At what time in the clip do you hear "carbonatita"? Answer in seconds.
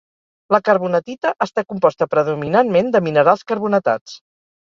0.69-1.33